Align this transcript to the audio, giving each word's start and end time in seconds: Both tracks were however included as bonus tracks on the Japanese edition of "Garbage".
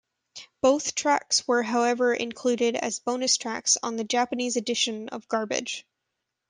Both 0.63 0.95
tracks 0.95 1.47
were 1.47 1.61
however 1.61 2.11
included 2.11 2.75
as 2.75 2.97
bonus 2.97 3.37
tracks 3.37 3.77
on 3.83 3.97
the 3.97 4.03
Japanese 4.03 4.55
edition 4.57 5.09
of 5.09 5.27
"Garbage". 5.27 5.85